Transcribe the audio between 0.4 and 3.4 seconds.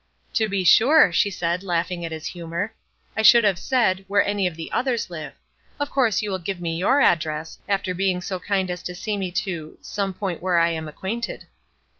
be sure!" she said, laughing at his humor. "I